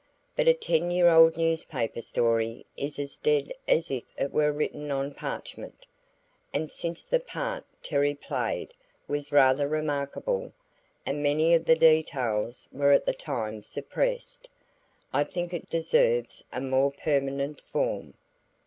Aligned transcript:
But 0.35 0.47
a 0.47 0.55
ten 0.55 0.89
year 0.89 1.09
old 1.09 1.37
newspaper 1.37 2.01
story 2.01 2.65
is 2.75 2.97
as 2.97 3.17
dead 3.17 3.53
as 3.67 3.91
if 3.91 4.01
it 4.17 4.31
were 4.33 4.51
written 4.51 4.89
on 4.89 5.11
parchment, 5.13 5.85
and 6.51 6.71
since 6.71 7.05
the 7.05 7.19
part 7.19 7.65
Terry 7.83 8.15
played 8.15 8.71
was 9.07 9.31
rather 9.31 9.67
remarkable, 9.67 10.53
and 11.05 11.21
many 11.21 11.53
of 11.53 11.65
the 11.65 11.75
details 11.75 12.67
were 12.71 12.91
at 12.91 13.05
the 13.05 13.13
time 13.13 13.61
suppressed, 13.61 14.49
I 15.13 15.23
think 15.23 15.53
it 15.53 15.69
deserves 15.69 16.43
a 16.51 16.61
more 16.61 16.91
permanent 16.91 17.61
form. 17.71 18.15